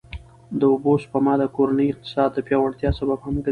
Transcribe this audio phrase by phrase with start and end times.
[0.59, 3.49] د اوبو سپما د کورني اقتصاد د پیاوړتیا سبب هم ګرځي.